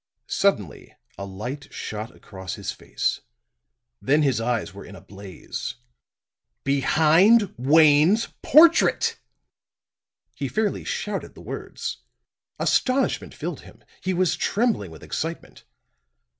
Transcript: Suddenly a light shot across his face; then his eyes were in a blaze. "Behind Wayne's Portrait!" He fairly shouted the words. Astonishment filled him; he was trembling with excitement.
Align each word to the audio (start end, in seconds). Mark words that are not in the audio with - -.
Suddenly 0.25 0.95
a 1.15 1.25
light 1.25 1.71
shot 1.71 2.09
across 2.15 2.55
his 2.55 2.71
face; 2.71 3.21
then 4.01 4.23
his 4.23 4.41
eyes 4.41 4.73
were 4.73 4.83
in 4.83 4.95
a 4.95 5.01
blaze. 5.01 5.75
"Behind 6.63 7.53
Wayne's 7.55 8.29
Portrait!" 8.41 9.19
He 10.33 10.47
fairly 10.47 10.83
shouted 10.83 11.35
the 11.35 11.41
words. 11.41 11.97
Astonishment 12.57 13.35
filled 13.35 13.61
him; 13.61 13.83
he 14.01 14.11
was 14.15 14.35
trembling 14.35 14.89
with 14.89 15.03
excitement. 15.03 15.65